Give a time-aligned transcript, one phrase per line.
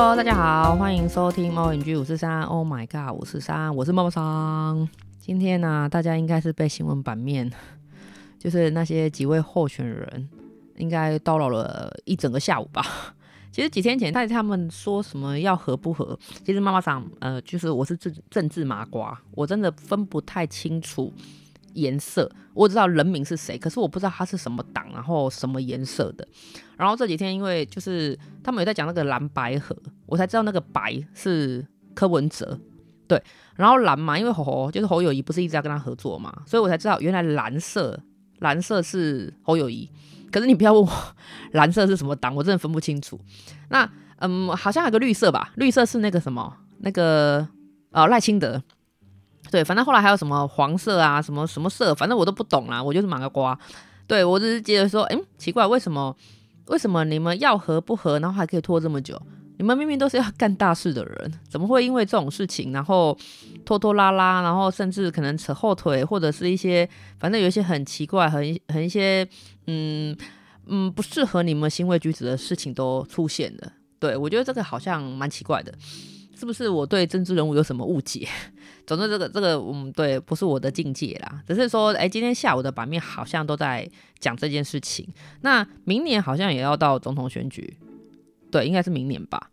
[0.00, 2.42] Hello，大家好，欢迎收听猫眼 G 五四三。
[2.42, 4.88] Oh my god，五四三，我是猫猫桑。
[5.18, 7.50] 今天呢、大家应该是被新闻版面，
[8.38, 10.28] 就是那些几位候选人，
[10.76, 12.80] 应该叨扰了一整个下午吧。
[13.50, 16.16] 其实几天前，他们说什么要合不合？
[16.44, 21.12] 其实猫猫桑，呃，就是我是政政治麻瓜，我真的分不太清楚。
[21.74, 26.26] 颜色我知道人名是谁，可是我不知道他是什么党，然后什么颜色的。
[26.78, 32.58] 然后这几天因为就是他们有在讲那个蓝白合，我才知道那个白是柯文哲，
[33.06, 33.22] 对，
[33.56, 37.98] 然后蓝嘛，因为侯就是侯友宜不是一直要跟他合作嘛，所以我才知道原来蓝色
[38.38, 39.90] 蓝色是侯友宜。
[40.30, 40.92] 可是你不要问我
[41.52, 43.18] 蓝色是什么党，我真的分不清楚。
[43.70, 47.48] 那嗯，好像还有个绿色吧，绿色是那个什么那个
[47.92, 48.62] 呃赖清德。
[49.50, 52.82] 对，反正后来还有什么黄色啊，什么什么色，反正我都不懂啦。
[52.82, 53.58] 我就是麻个瓜。
[54.06, 56.14] 对，我只是觉得说，哎，奇怪，为什么
[56.68, 59.20] 为什么你们要合不合，然后还可以拖这么久？
[59.56, 63.18] 你们明明都是要干大事的人，怎么会因为这种事情，然后
[63.64, 69.26] 拖拖拉拉，然后甚至可能扯后腿，或者是一些反正有一些很奇怪、很很一些
[69.66, 70.16] 嗯
[70.66, 73.72] 嗯不适合你们行为举止的事情都出现了？
[73.98, 75.74] 对，我觉得这个好像蛮奇怪的。
[76.38, 78.28] 是不是我对政治人物有什么误解？
[78.86, 81.42] 总之，这个这个，嗯，对，不是我的境界啦。
[81.46, 83.86] 只是说，哎，今天下午的版面好像都在
[84.20, 85.06] 讲这件事情。
[85.40, 87.76] 那明年好像也要到总统选举，
[88.52, 89.50] 对，应该是明年吧。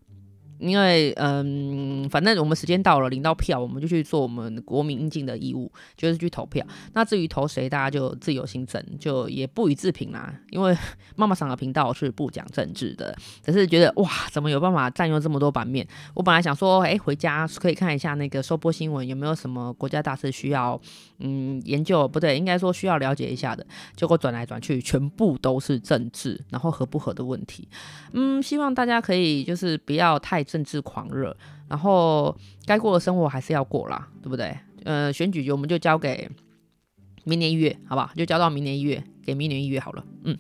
[0.58, 6.66] 因为嗯，反正我们时间到了，领到票，我们就去做我们国民应尽的义务，就是去投票。
[6.94, 10.34] 那至于投谁，大家就自由心证，就也不予置评啦。
[10.52, 10.76] 因为
[11.18, 15.86] 妈妈桑的频道是不讲政治的，只是觉得哇，怎么有办法占用这么多版面？
[16.14, 20.80] 我本来想说，哎，回家可以看一下那个收播新闻，有没有什么国家大事需要
[21.20, 22.08] 嗯研究？
[22.08, 23.66] 不对，应该说需要了解一下的。
[23.98, 27.68] 结果转来转去，全部都是政治，然后合不合的问题。
[28.14, 30.45] 嗯，希望大家可以就是不要太。
[30.46, 31.36] 政治狂热，
[31.68, 34.58] 然后该过的生活还是要过啦，对不对？
[34.84, 36.30] 呃，选举我们就交给
[37.24, 38.12] 明年一月，好不好？
[38.16, 40.06] 就交到明年一月，给明年一月好了。
[40.24, 40.38] 嗯，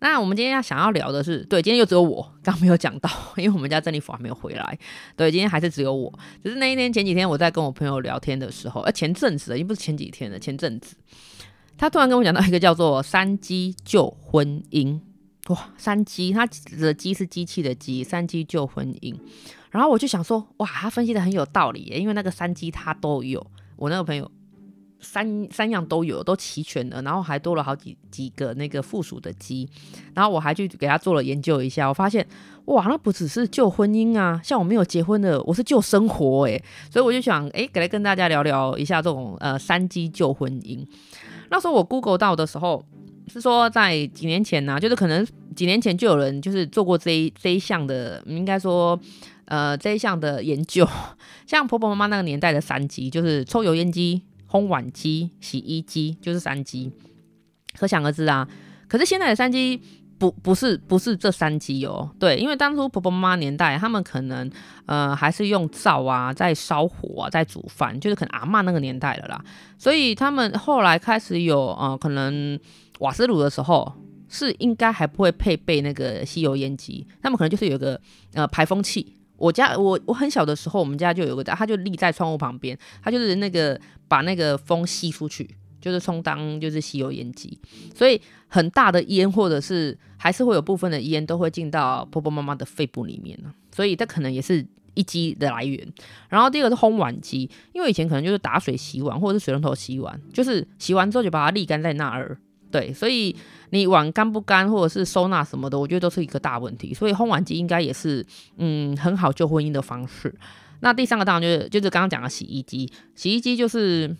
[0.00, 4.78] 那我们今天要想要聊的是，对，今天又只有我，刚没有讲到， 因为我们家曾立甫还没有回来。
[5.14, 6.12] 对，今天还是只有我。
[6.42, 10.96] 只是那一天前几天我在跟我朋友聊天的时候，呃，前阵子，已经不是前几天了，前阵子，
[11.78, 15.00] 他突然跟我讲到一个叫做“三机救婚姻”。
[15.50, 16.46] 哇，三机，他
[16.80, 19.12] 的机是机器的机，三机救婚姻。
[19.70, 23.44] 然后我就想说，哇，他分析的很有道理耶，因为那个三机他都有，
[23.74, 24.30] 我那个朋友
[25.00, 29.68] 三三样都有，都齐全了，然后还多了好几几个那个附属的机。
[30.14, 32.24] 然后我还去给他做了研究一下，我发现，
[32.66, 36.62] 哇，那不只是救婚姻啊，像我没有结婚的，我是救生活诶。
[36.92, 40.86] 所以我就想，哎，来跟大家聊聊一下这种呃三机救婚姻。
[41.50, 42.84] 那时候我 Google 到的时候。
[43.30, 48.98] 是说，在几年前呢、就是可能几年前就有人就是做过这一这一项的，应该说，
[49.44, 50.88] 呃，这一项的研究。
[51.46, 56.90] 像婆婆妈妈那个年代的三机，就是抽油烟机、烘碗机、洗衣机，就是三机，
[57.78, 58.48] 可想而知啊。
[58.88, 59.80] 可是现在的三机
[60.18, 64.50] 不不是不是这三机哦，对，因为当初婆婆妈妈年代，他们可能
[64.86, 69.44] 呃还是用灶啊，在烧火啊，在煮饭，就是可能阿嬷那个年代了啦，
[69.78, 72.58] 所以他们后来开始有呃可能。
[73.00, 73.92] 瓦斯炉的时候
[74.28, 78.00] 是应该还不会配备那个吸油烟机，他们可能就是有个
[78.32, 79.14] 呃排风器。
[79.36, 85.48] 我家我我很小的时候，我们家就有个，它就立在窗户旁边，它就是那个把那个风吸出去，
[85.80, 87.58] 就是充当就是吸油烟机。
[87.94, 93.38] 所以很大的烟或者是还是会有部分的烟都会进到婆婆妈妈的肺部里面，
[93.74, 94.62] 所以这可能也是
[94.92, 95.90] 一机的来源。
[96.28, 102.38] 然后第二个是烘碗机，因为以前可能就是打水洗碗或者是水龙头洗碗，就是洗完之后就把它沥干在那儿。
[102.70, 103.34] 对，所以
[103.70, 106.94] 你碗干不干，或者是收纳什么的，我觉得都是一个大问题。
[106.94, 108.24] 所以烘碗机应该也是，
[108.56, 110.34] 嗯，很好救婚姻的方式。
[110.80, 114.16] 那第三个当然就是就是刚刚讲的洗衣机，洗衣机就是。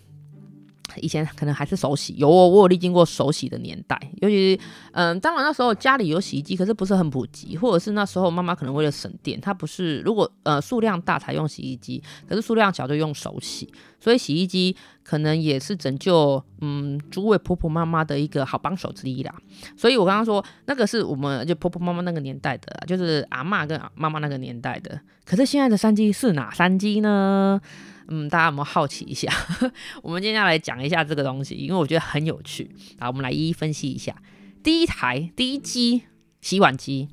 [0.97, 4.61] 以前可能还是手洗，有我我有历经过手洗的年代，尤其是
[4.91, 19.33] 嗯，当然那时候家里有洗衣机，可是不是很普及，或者是那时候妈妈可能为了省电，她不是如果呃数量大才用洗衣机，可是数量小就用手洗，所以洗衣机可能也是拯救嗯诸位婆婆妈妈的一个好帮手之一啦。
[19.77, 27.61] 所以我刚刚说那个是我们就婆婆妈妈那个年代的，就是阿嬷跟妈妈那个年代的，可是现在的三机是哪三机呢？
[28.07, 29.31] 嗯，大家有没有好奇一下？
[30.01, 32.69] 我们今天来讲一下这个东西，因为我觉得很有趣。
[32.99, 34.15] 好，我们来一一分析一下。
[34.63, 36.03] 第一台第一机
[36.41, 37.07] 洗碗机，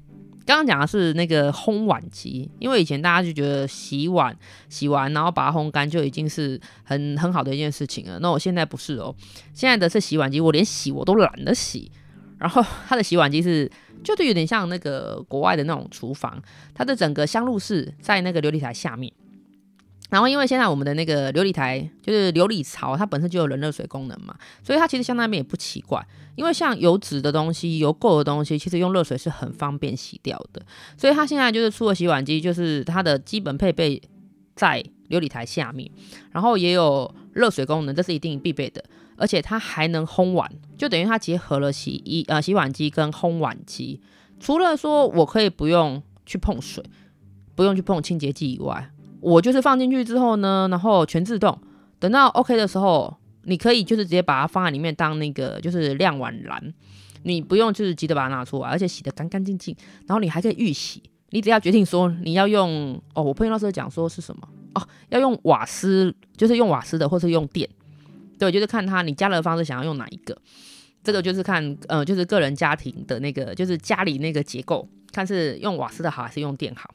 [0.44, 4.36] 刚刚讲的是那个烘碗机，因为以前大家就觉得洗碗
[4.68, 8.18] 洗完然后把它烘干就已经是很很好的一件事情了。
[8.20, 9.14] 那我现在不是哦，
[9.54, 11.90] 现在的是洗碗机，我连洗我都懒得洗。
[12.38, 13.70] 然后它的洗碗机是，
[14.04, 16.40] 就是有点像那个国外的那种厨房，
[16.72, 19.12] 它的整个香炉是在那个琉璃台下面。
[20.08, 26.06] 然后因为现在我们的那个琉璃台就是琉璃槽，它本身就有冷热水功能嘛，所以它其实相对那边也不奇怪。
[26.34, 30.64] 因为像油脂的东西、油垢的东西，其实用热水是很方便洗掉的。
[30.96, 34.00] 所以它现在就是出了洗碗机，就是它的基本配备
[34.54, 35.90] 在琉璃台下面，
[36.30, 38.84] 然后也有热水功能，这是一定必备的。
[39.16, 44.00] 而且它还能烘碗，就等于它结合了洗衣呃洗碗机跟烘碗机。
[44.38, 46.84] 除了说我可以不用去碰水，
[47.56, 48.88] 不用去碰清洁剂以外，
[49.20, 51.58] 我就是放进去之后呢，然后全自动，
[51.98, 56.74] 等到 OK 的时候，你可以就是直接把它放在里面当那个就是晾碗篮，
[57.22, 59.74] 你不用就是急着把它拿出来，而且洗得干干净净，
[60.06, 64.48] 然后你还可以预洗，你只要决定说你要用哦，我朋友那时候讲说是什么？
[64.74, 67.68] 哦，要用瓦斯，就是用瓦斯的，或是用电，
[68.38, 70.36] 对，就是看他你加热方式想要用哪一个，
[71.02, 76.94] 这个就是看呃就是个人家庭的那个就是家里那个结构，看是用瓦斯的好还是用电好。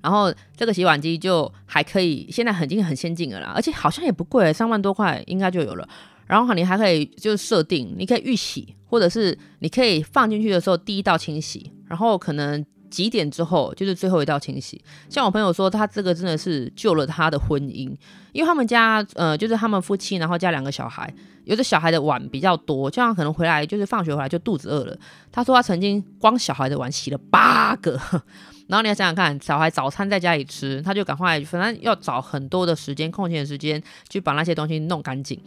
[0.00, 5.88] 然后这个洗碗机就还可以，现在已经很先进了啦，而且好像也不贵，三万多块应该就有了。
[6.26, 14.82] 然后你还可以就是设定，你可以预洗，或者是你可以放进去的时候第一道清洗，然后可能几点之后就是最后一道清洗。
[15.08, 17.94] 像我朋友说，他这个真的是救了他的婚姻，
[18.32, 21.12] 因为他们家呃就是他们夫妻，然后加两个小孩，
[21.44, 24.98] 有的小孩的碗比较多，这样可能回来就是放学回来就肚子饿了。
[25.30, 28.00] 他说他曾经光小孩的碗洗了八个。
[28.68, 35.40] 然后你要想想看，小孩早餐在家里吃，他就赶快，反正要找很多的时间，空闲的时间去把那些东西弄干净。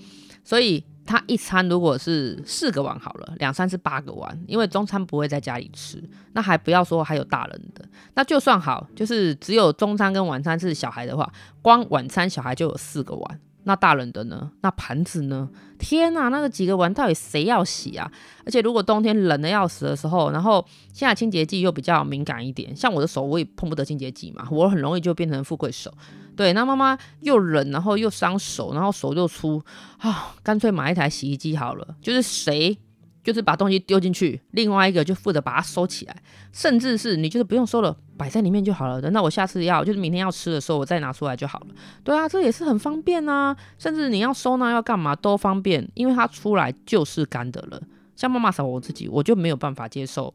[0.43, 6.01] 所以他一餐如果是四个碗好了，两餐是八个碗，因为中餐不会在家里吃。
[6.31, 7.85] 那还不要说还有大人的，
[8.15, 11.31] 那就算好，就是只有中餐跟晚餐是小孩的话，
[11.61, 13.39] 光晚餐小孩就有四个碗。
[13.63, 14.51] 那大人的呢？
[14.61, 15.49] 那盘子呢？
[15.77, 18.11] 天哪，那个几个碗到底谁要洗啊？
[18.45, 25.93] 而且如果冬天冷的要死的时候，然后现在清洁剂又比较敏感一点，像我的手我也碰不得清洁剂嘛，我很容易就变成富贵手。
[26.35, 29.61] 对，那妈妈又冷，然后又伤手，然后手又粗
[29.97, 31.95] 啊，干脆买一台洗衣机好了。
[32.01, 32.77] 就是谁？
[33.23, 36.15] 就是把东西丢进去，另外一个就负责把它收起来，
[36.51, 39.01] 甚至是你就是不用收了，摆在里面就好了。
[39.01, 41.67] 等到我下次要，就是明天要吃的时候，我再拿出来就好了。
[42.03, 43.55] 对啊，这也是很方便啊。
[43.77, 47.81] 甚至你要收纳要干嘛都方便，因为它出来就是干的了。
[48.15, 50.33] 像妈妈嫂我自己，我就没有办法接受，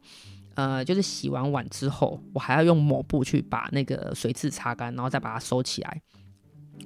[0.55, 6.01] 呃，就是洗完碗之后，我还要用抹布去把那个水渍擦干，然后再把它收起来。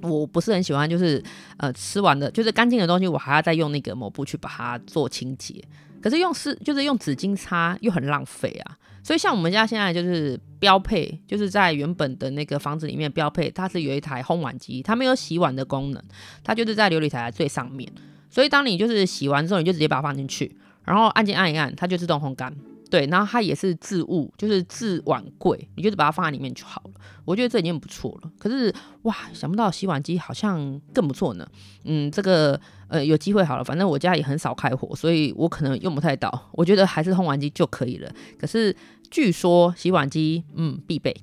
[0.02, 1.22] 我不是很喜欢，就是
[1.56, 5.62] 呃吃完的，就是干净的东西，我还要再用那个抹布去把它做清洁。
[6.00, 16.02] 可是用湿就是用纸巾擦又很浪费啊，所以像我们家现在就是标配，就是在原本的那个房子里面标配，它是有一台烘碗机，它没有洗碗的功能，
[16.42, 17.86] 它就是在流理台的最上面，
[18.30, 22.50] 所以当你就是洗完之后，你就直接把它放进去，然后按键按一按，它就自动烘干。
[22.90, 26.90] 对，然后它也是置物，就是置碗柜，你就是把它放在里面就好了。
[27.24, 28.30] 我觉得这已经很不错了。
[28.36, 31.46] 可是哇，想不到洗碗机好像更不错呢。
[31.84, 36.50] 嗯，这个呃有机会好了，反正我家也很少开火，所以我可能用不太到。
[36.52, 38.12] 我觉得还是烘碗机就可以了。
[38.36, 38.74] 可是
[39.08, 41.14] 据说洗碗机嗯必备。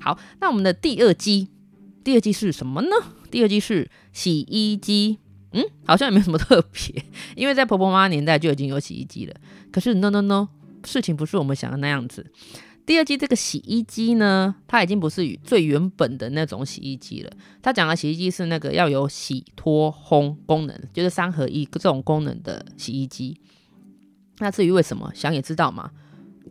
[0.00, 1.48] 好，那我们的第二机，
[2.02, 2.88] 第二机是什么呢？
[3.30, 5.18] 第二机是洗衣机。
[5.52, 7.04] 嗯，好像也没什么特别，
[7.36, 9.34] 因为在婆婆妈妈年代就已经有洗衣机了。
[9.70, 10.48] 可是 no no no。
[10.84, 12.30] 事情不是我们想的那样子。
[12.86, 17.32] 第二季这个洗衣机呢，它已经不是最原本的那种洗衣机了。
[17.62, 23.40] 它讲的洗衣机是那个要有洗脱烘功能，就是三合一这种功能的洗衣机。
[24.38, 25.90] 那至于为什么，想也知道嘛。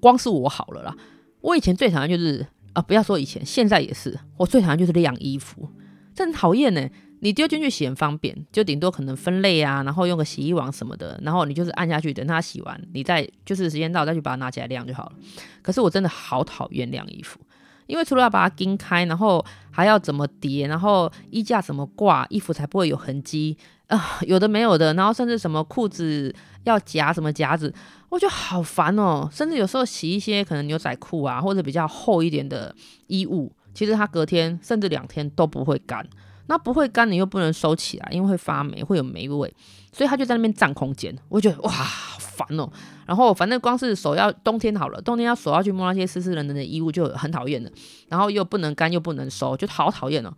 [0.02, 0.98] 光是我好了啦，
[1.42, 5.70] 我以前最讨厌就是啊，不要说以前，现在也是，我最讨厌就是晾衣服，
[6.16, 6.90] 真讨厌呢。
[7.24, 15.14] 你丢进去洗很方便，就顶多可能分类啊，然后用个洗衣网什么的，然后你就是按下去，等它洗完，你再就是时间到再去把它拿起来晾就好了。
[15.62, 17.40] 可是我真的好讨厌晾衣服，
[17.88, 27.74] 因为除了要把它钉开，然后还要怎么叠，然后衣架怎么挂，衣服才不会有痕迹啊，有的没有的，然后甚至什么裤子要夹什么夹子，
[28.10, 29.30] 我觉得好烦哦。
[29.32, 32.76] 甚至有时候洗一些可能牛仔裤啊，或者比较厚一点的
[33.08, 36.06] 衣物，其实它隔天甚至两天都不会干。
[36.48, 39.54] 那不会干，你又不能收起来，因为会发霉，会有霉味，
[39.92, 41.16] 所以他就在那边占空间。
[41.30, 42.70] 我觉得哇，好烦哦。
[43.06, 47.72] 然后反正光是手要冬天好了，冬天要手要去摸那些湿湿冷冷的衣物就很讨厌的。
[48.10, 50.34] 然后又不能干又不能收，就好讨厌哦。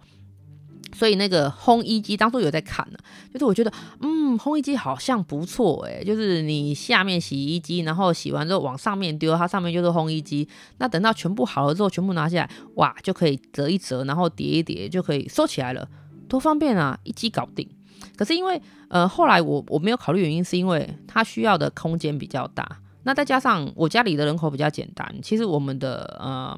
[0.98, 2.98] 所以那个烘衣机当初有在看呢，
[3.34, 10.48] 就是我觉得嗯，烘衣机好像不错诶，就是你下面洗衣机，然后洗完之后往上面丢，它上面就是烘衣机。
[10.78, 15.86] 那等到全部好了之后，全部拿下来，哇，就可以折一折，然后叠一叠，就可以收起来了，
[16.30, 16.98] 多方便啊！
[17.04, 17.70] 一机搞定。
[18.16, 22.66] 可是因为呃后来我我没有考虑原因，是因为它需要的空间比较大。
[23.04, 26.58] 那再加上我家里的人口比较简单，其实我们的呃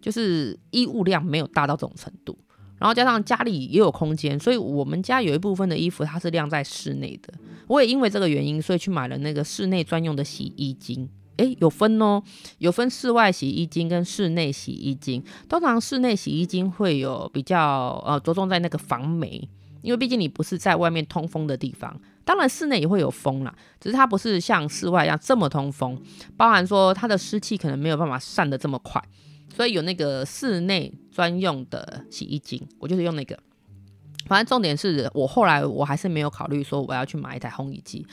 [0.00, 2.38] 就是衣物量没有大到这种程度。
[2.84, 7.32] 然后加上家里也有空间，所以我们家有一部分的衣服它是晾在室内的。
[7.66, 11.08] 我也因为这个原因，所以去买了那个室内专用的洗衣精。
[11.38, 12.22] 诶，有分哦，
[12.58, 15.24] 有分室外洗衣精跟室内洗衣精。
[15.48, 19.48] 通常室内洗衣精会有比较呃着重在那个防霉，
[19.80, 21.98] 因为毕竟你不是在外面通风的地方。
[22.22, 25.98] 当然室内也会有风啦，只是它不是像室外一样这么通风，
[26.36, 29.02] 包含说它的湿气可能没有办法散得这么快。
[29.54, 33.38] 所以有那个室内专用的洗衣精，我就是用那个。
[34.26, 38.06] 反正重点是我后来我还是没有考虑说我要去买一台烘衣机。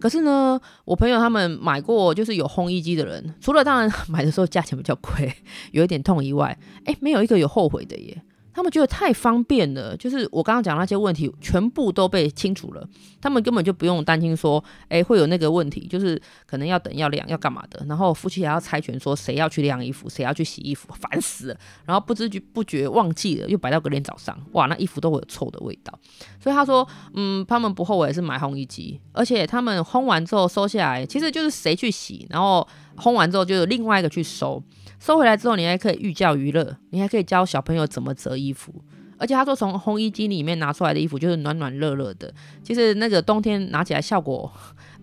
[0.00, 5.30] 可是呢，我朋友他们买过就是有烘衣机的人，除了当然买的时候价钱比较贵，
[5.72, 8.22] 有一点痛以外，诶，没有一个有后悔的耶。
[8.52, 12.88] 他们觉得太方便了，就是我刚刚讲那些问题全部都被清除了，
[13.20, 21.56] 他们根本就不用担心说，哎，会有那个问题，就是可能要等、要晾、要干嘛的，然后夫妻还要猜拳说谁要去晾衣服，谁要去洗衣服，烦死了。
[21.84, 25.96] 然后不知不觉忘记了，又摆到隔天早上，哇，那衣服都会有臭的味道。
[26.42, 34.60] 所以他说，嗯，他们不后悔是买烘衣机，而且他们烘完之后收下来，其实就是谁去洗，然后烘完之后就有另外一个去收。
[34.98, 38.74] 收回来之后，你还可以寓教于乐，你还可以教小朋友怎么折衣服。
[39.20, 44.52] 而且他说，从烘衣机里面拿出来的衣服就是暖暖热热的，其实那个冬天拿起来效果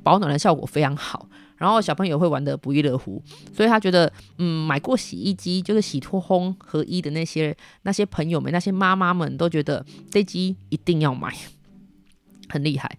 [0.03, 3.21] 保暖的效果非常好，然后小朋友会玩得不亦乐乎。
[3.53, 11.35] 所以他觉得，嗯，买过洗衣机就是洗脱烘合一的那些那些朋友们，那些妈妈们都觉得这机一定要买，
[12.47, 12.97] 很厉害。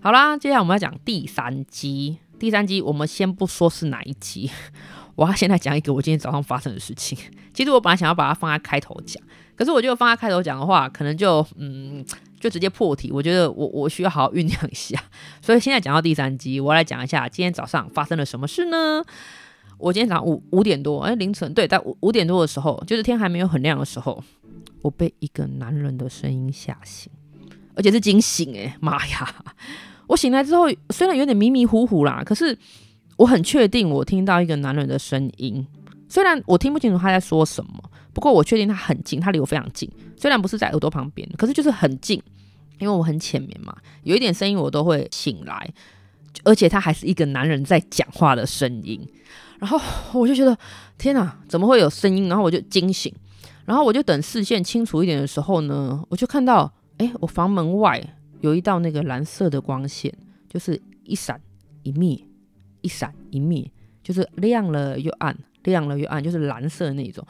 [0.00, 2.18] 好啦，接下来我们要讲第三机。
[2.38, 4.48] 第三机我们先不说是哪一机。
[5.14, 7.18] 我要现在讲一个我今天早上发生的事情。
[7.52, 9.22] 其实我本来想要把它放在开头讲，
[9.54, 12.04] 可是我觉得放在开头讲的话，可能就嗯，
[12.40, 13.12] 就直接破题。
[13.12, 14.98] 我觉得我我需要好好酝酿一下。
[15.42, 19.04] 所以现在讲到第三集，我来讲一下今天早上发生了什么事呢？
[19.78, 24.22] 我今天早上五五点多，哎，凌晨对，在五五点多的时候，就是天还没有很亮的时候，
[24.80, 27.12] 我被一个男人的声音吓醒，
[27.74, 29.44] 而且是惊醒哎，妈呀！
[30.08, 32.56] 我醒来之后，虽然有点迷迷糊糊啦，可是。
[33.16, 35.66] 我很确定，我听到一个男人的声音，
[36.08, 37.72] 虽然我听不清楚他在说什么，
[38.12, 39.90] 不过我确定他很近，他离我非常近。
[40.16, 42.20] 虽然不是在耳朵旁边，可是就是很近，
[42.78, 45.72] 因为我很浅眠嘛，有一点声音我都会醒来，
[46.44, 49.06] 而且他还是一个男人在讲话的声音。
[49.58, 49.80] 然后
[50.18, 50.56] 我就觉得
[50.98, 52.28] 天哪，怎么会有声音？
[52.28, 53.14] 然后我就惊醒，
[53.64, 58.02] 然后我就等视线清楚一点的时候呢，我就看到，哎，我房门外
[58.40, 60.12] 有一道那个蓝色的光线，
[60.48, 61.40] 就是一闪
[61.84, 62.18] 一灭。
[62.82, 63.68] 一闪一灭，
[64.02, 67.26] 就是亮了又暗，亮了又暗，就是蓝色的那种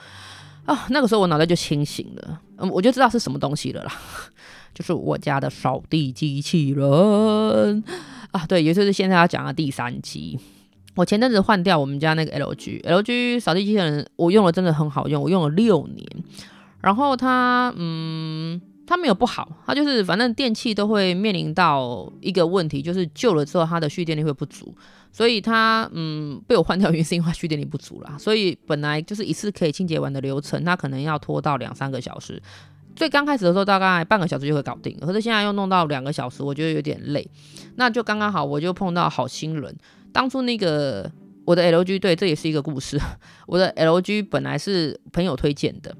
[0.64, 0.86] 啊。
[0.90, 3.92] 那个时候我脑袋就清醒了，嗯，我就知道是什么东西了啦，
[4.74, 7.84] 就是我家的扫地机器人
[8.32, 8.44] 啊。
[8.46, 10.38] 对，也就是现在要讲的第三集。
[10.96, 16.06] 我前阵子换掉我们家那个 LG，LG 扫地机器人，我用了真的很好用，我用了六年。
[16.80, 18.60] 然后它，嗯。
[18.84, 24.74] 它没有不好，它就是反正电器都会面临到一个问题，就是旧了之后它的蓄电力会不足，
[25.12, 32.42] 所以它嗯被我换掉原因是因为蓄电力不足啦，所以本来就是一次可以清洁完的流程，它可能要拖到两三个小时。
[32.94, 37.26] 最刚开始的时候大概半个小时就会搞定，可是现在又弄到两个小时，我觉得有点累。
[37.76, 39.74] 那就刚刚好，我就碰到好心人。
[40.12, 41.10] 当初那个
[41.46, 43.00] 我的 LG，对，这也是一个故事。
[43.46, 45.96] 我的 LG 本来是朋友推荐的，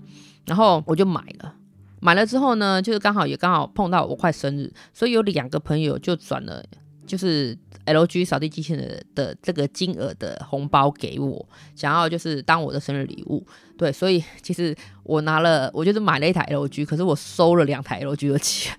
[0.46, 1.54] 然后我就买了。
[2.00, 6.62] 买了之后呢，就是刚好也刚好碰到我快生日，所以有两个朋友就转了，
[7.06, 13.46] 就是 LG 扫地机器人的这个金额的红包给我，想要就是当我的生日礼物。
[13.76, 18.76] 对，所以其实我拿了，我就是买了一台 LG，可是我收了两台 LG 的钱，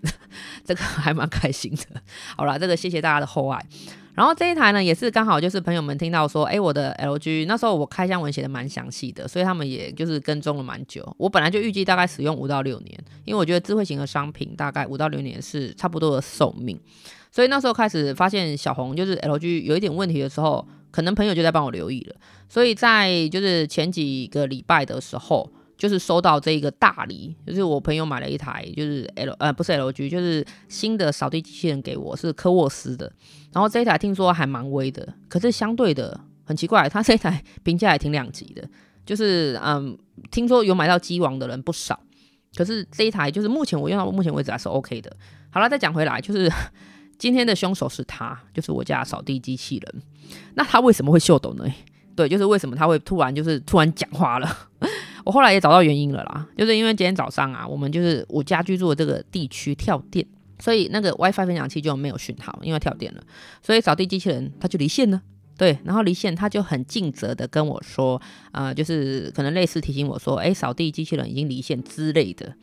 [0.63, 2.01] 这个还蛮开心的。
[2.38, 3.60] 好啦，这个谢谢大家的厚爱。
[4.13, 11.03] 然后这一台呢，也是刚好就是朋友们听到说，哎，我的 LG 那时候我开箱文写的蛮详细的，所以他们也就是跟踪了蛮久。
[11.17, 16.79] 我本来就预计大概使用五到六年，因为我觉得智慧型的商品大概五到六年是差不多的寿命。
[17.33, 22.15] 所以那时候开始发现小红就是 LG 有一点问题的时候，可能朋友就在帮我留意了。
[22.47, 25.51] 所以在就是前几个礼拜的时候。
[25.75, 33.11] 就是收到这一个大礼，就是我朋友买了一台，就是 L 呃不是 LG，就是新的扫地机器人给我，是科沃斯的。
[33.51, 38.63] 然后这一台听说还蛮威的，可是相对的很奇怪，它这一台评价也挺两极的。
[39.05, 39.97] 就是嗯，
[40.31, 41.99] 听说有买到机王的人不少，
[42.55, 45.13] 可是这一台就是目前我用到目前为止还是 OK 的。
[45.49, 46.49] 好了，再讲回来，就是
[47.24, 50.01] 今天的凶手是他，就是我家扫地机器人。
[50.56, 51.63] 那他为什么会秀逗呢？
[52.18, 54.58] 对，就是为什么他会突然就是突然讲话了？
[55.24, 60.27] 我后来也找到原因了啦，就是因为今天早上啊，我们就是我家居住的这个地区跳电，
[60.60, 63.24] 所以那个 WiFi 分享器就没有讯号，因为跳电了，
[63.62, 65.22] 所以扫地机器人它就离线了。
[65.58, 72.53] 对，然后离线他就很尽责的跟我说，呃，就是可能类似提醒我说，哎，扫地机器人已经离线之类的。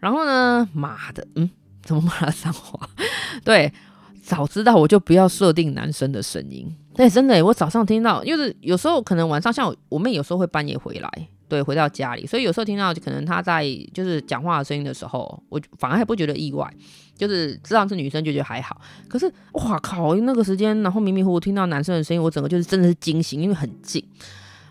[0.00, 1.48] 然后呢，妈的，嗯，
[1.82, 2.90] 怎么骂他脏话？
[3.42, 3.72] 对，
[4.22, 6.74] 早知道我就不要设定男生的声音。
[6.94, 11.28] 对，真的，我早上听到，就是有时候可能晚上，像我，妹有时候会半夜回来。
[11.48, 13.62] 对，回到家里，所以有时候听到可能她在
[13.92, 16.66] 就是讲话的声音的时候，我反而还不觉得意外，
[17.14, 18.80] 就是知道是女生就觉得还好。
[19.06, 24.02] 可是哇靠，那个时间，然后迷迷糊糊听到男生的声音，我整个就是真的是惊醒，因为很近。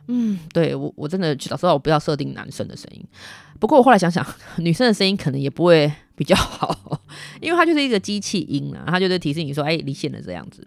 [0.08, 3.06] 嗯，对我我真的早知道我不要设定男生的声音。
[3.60, 4.26] 不过我后来想想，
[4.58, 5.92] 女生的声音可能也不会
[6.22, 7.02] 比较好，
[7.42, 10.64] 因为它就是一个机器音啊，它就是提示你说，哎，离线了这样子。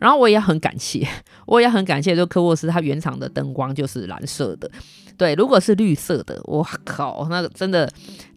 [0.00, 1.06] 然后我也很感谢，
[1.46, 4.68] 我也很感谢，就科沃斯它原厂的灯光就是蓝色的。
[5.16, 7.88] 对，如果是绿色的，我靠，那个真的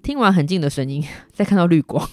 [0.04, 1.04] 听完很近的声音，
[1.34, 2.08] 再看到绿光，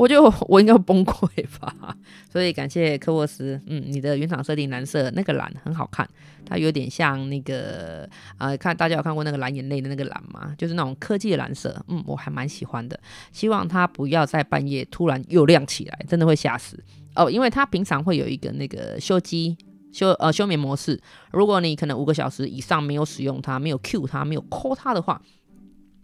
[0.00, 1.94] 我就我应该崩溃吧。
[2.32, 6.08] 所以感谢科沃斯，嗯，你的原厂设定蓝色，那个蓝很好看，
[6.46, 10.54] 它有点像那个呃，看大家有看过那个蓝眼泪的那个蓝吗？
[10.56, 12.98] 就是那种科技的蓝色，嗯，我还蛮喜欢的。
[13.30, 16.82] 希望它不要在半夜突然又亮起来，真的会吓死
[17.14, 19.56] 哦，因为它平常会有一个那个休机。
[19.92, 21.00] 休呃休眠模式，
[21.32, 25.20] 如果你可能五个小时以上没有使用它，没有 Q 它，没有 call 它的话，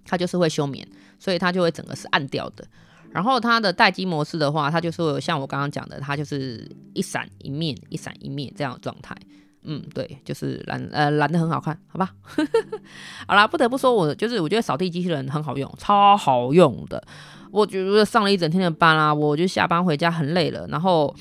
[0.05, 0.85] 它就是会休眠，
[1.21, 2.67] 所以它就会整个是暗掉的。
[3.17, 9.17] 然后它的待机模式的话，它就是有像我刚刚讲的，它就是一闪一灭，一闪一灭这样的状态。
[9.63, 12.11] 嗯，对，就是蓝呃蓝的很好看，好吧？
[13.27, 17.03] 好啦，不得不说我就是我觉得扫地机器人很好用，超好用的。
[17.51, 21.17] 我觉得上了一整天的班啊，我就下班回家很累了，然后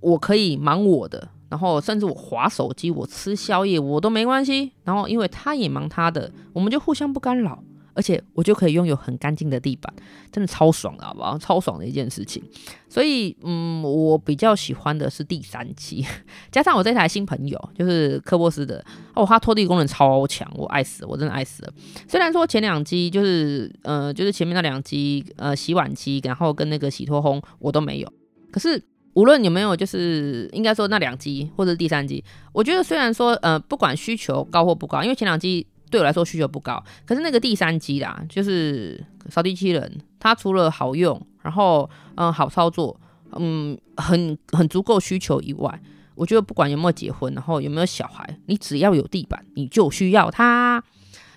[0.00, 1.28] 我可以忙我的。
[1.48, 4.72] 然后甚至我划手机，我吃宵夜，我都没关系。
[4.82, 7.62] 然后因为他也忙他的，我们就互相不干扰，
[7.98, 9.92] 而且我就可以拥有很干净的地板，
[10.30, 11.36] 真的超爽的，好不好？
[11.36, 12.40] 超爽的一件事情。
[12.88, 16.06] 所以，嗯，我比较喜欢的是第三期，
[16.52, 21.72] 加上我这台新朋友就是科沃斯的哦，它拖地功能超强，我爱死，我真的爱死了。
[22.06, 28.12] 虽然说前两机就是呃，就是前面那两机呃，洗碗机，然后跟那个洗脱烘我都没有，
[28.52, 28.80] 可是。
[29.14, 42.98] 无论有没有，就是应该说那两机或者第三机，我觉得虽然说呃不管需求高或不高，因为前两机对我来说需求不高，可是那个第三机啦，就是扫地机器人，它除了好用，然后嗯、好操作，
[43.36, 45.80] 嗯很很足够需求以外，
[46.14, 50.82] 我觉得不管有没有结婚，然后有没有小孩，你只要有地板，你就需要它。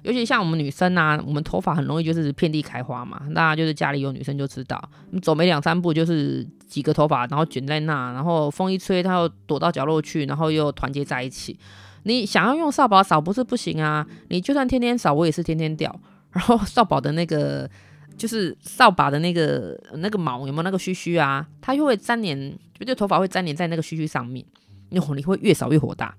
[0.03, 3.21] 尤其像我们女生啊，我们头发很容易就是遍地开花嘛。
[3.35, 11.55] 大家就是家里有女生就知道，你走没两三步就是几个头发，然后卷在那，然后风一吹，它又躲到角落去，然后又团结在一起。
[12.03, 15.93] 你想要用扫把扫不是不行啊，你就算天天扫，我也是天天掉。
[16.31, 17.69] 然后扫把的那个
[18.17, 21.45] 就是扫把的那个那个毛有没有那个须须啊？
[21.59, 24.45] 它又会粘连，就头发会粘连在那个须须上面，
[24.89, 26.15] 你你会越扫越火大。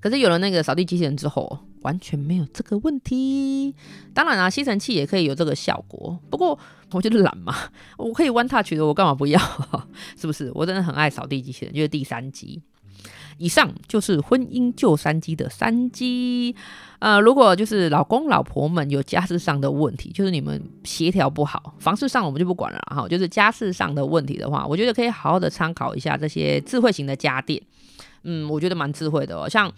[0.00, 3.74] 可是有了那个扫地机器人之后，完全没有这个问题。
[4.14, 6.18] 当然啊，吸尘器也可以有这个效果。
[6.30, 6.58] 不过
[6.92, 7.54] 我觉得懒嘛，
[7.98, 9.38] 我可以 one touch 的，我干嘛不要？
[10.16, 10.50] 是不是？
[10.54, 12.62] 我真的很爱扫地机器人，就是第三集。
[13.38, 16.54] 以上就是婚姻救三机的三机。
[16.98, 23.06] 呃，如果就是老公老婆们有家事上的问题，就是你们协调不好，房事上我们就不管了哈。
[23.06, 27.62] 就是家事上的问题的话，我觉得可以好好的参考一下这些智慧型的家电。
[28.22, 29.48] 嗯，我觉得蛮智慧的哦。
[29.48, 29.70] 像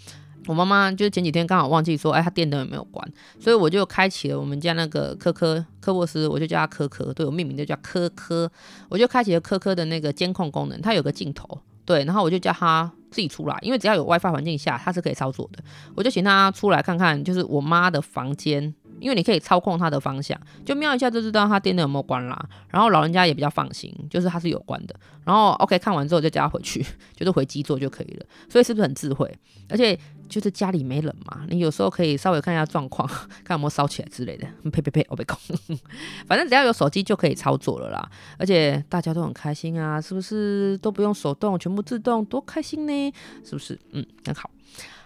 [0.47, 3.07] 我妈妈，就是前几天刚好忘记说，哎，她电灯有没有关？
[3.41, 8.51] 所以我就开启了我们家那个科科科沃斯，我就叫他科科，对，我命名就叫科科。
[8.89, 15.63] 我就开启了科科的那个监控功能，它有个镜头，对，然后我就叫他自己出来，因为只要有 WiFi 环境下，它是可以操作的。
[15.95, 18.75] 我就请他出来看看，就是我妈的房间。
[19.01, 22.49] 因为你可以操控它的方向，就瞄一下就知道它电灯有没有关啦。
[22.69, 24.95] 然后老人家也比较放心，就是它是有关的。
[25.25, 26.85] 然后 OK 看完之后就叫他回去，
[27.15, 28.27] 就是回机座就可以了。
[28.49, 29.31] 所以是不是很智慧？
[29.69, 33.07] 而且就是家里没人嘛，你有时候可以稍微看一下状况，
[33.45, 34.47] 看有没有烧起来之类的。
[34.71, 35.39] 呸呸呸，我被控。
[36.27, 38.11] 反正只要有手机就可以操作了啦。
[38.39, 40.79] 而且大家都很开心啊，是不是？
[40.79, 43.13] 都不用手动，全部自动，多开心呢？
[43.45, 43.79] 是不是？
[43.93, 44.51] 嗯，很好。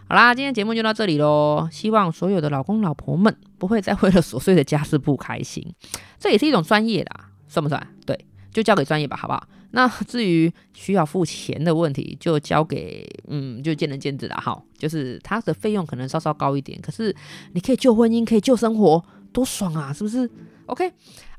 [0.09, 1.69] 好啦，今天节目就到这里喽。
[1.73, 5.65] 希望所有的老公老婆们不会再为了琐碎的家事不开心，
[6.19, 7.81] 这也是一种专业啦，算不算？
[8.05, 8.19] 对，
[8.53, 9.47] 就交给专业吧，好不好？
[9.71, 14.37] 那至于需要付钱的问题，就交给嗯，就见仁见智啦。
[14.43, 17.15] 好，就是它的费用可能稍稍高一点，可是
[17.53, 19.01] 你可以救婚姻，可以救生活，
[19.33, 20.29] 多爽啊，是不是
[20.67, 20.91] ？OK，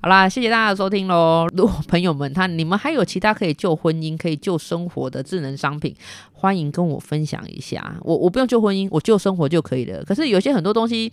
[0.01, 1.45] 好啦，谢谢大家的收听喽。
[1.53, 5.93] 如果朋友们他你们还有其他可以救婚姻、可以救生活的智能商品，
[6.31, 7.97] 欢迎跟我分享一下。
[8.01, 10.03] 我我不用救婚姻，我救生活就可以了。
[10.05, 11.11] 可是有些很多东西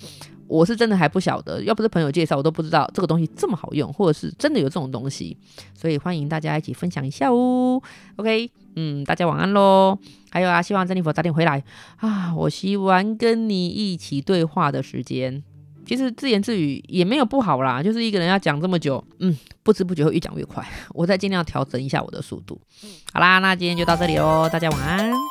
[0.51, 5.37] 我是真的还不晓得，要不是朋友介绍，我都不知道这个东西这么好用，或者是真的有这种东西。
[5.73, 7.81] 所以欢迎大家一起分享一下哦。
[8.17, 8.51] OK。
[8.77, 9.99] 嗯，大家晚安喽。
[10.31, 11.63] 还有啊，希望珍妮佛早点回来
[11.97, 12.35] 啊。
[12.35, 15.43] 我希望跟你一起对话的时间，
[15.85, 20.65] 其实自言自语也没有不好啦，就是一个人要讲这么久，嗯，不知不觉会越讲越快。
[20.95, 22.61] 我再尽量调整一下我的速度。
[23.13, 25.30] 好啦，那今天就到这里喽，大家晚安。